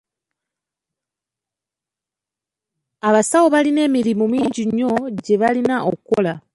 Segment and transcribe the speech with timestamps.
[3.07, 4.91] Abasawo balina emirimu mingi nnyo
[5.23, 6.33] gye balina okukola.